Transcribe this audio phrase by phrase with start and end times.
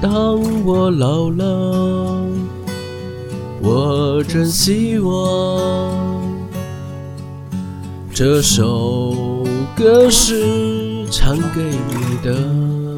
[0.00, 2.22] 当我老了，
[3.60, 5.92] 我真希望
[8.14, 9.44] 这首
[9.76, 12.97] 歌是唱给你的。